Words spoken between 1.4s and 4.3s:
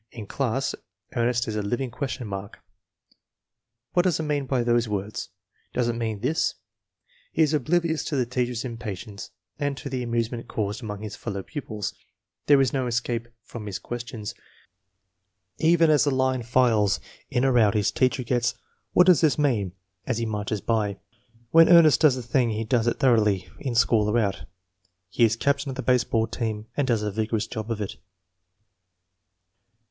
is a living question mark. "What does it